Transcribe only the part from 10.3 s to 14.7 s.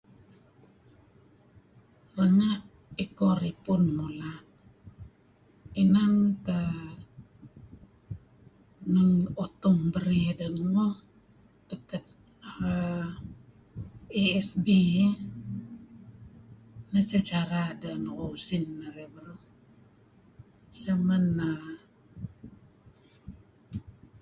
deh ngemuh ketad ASB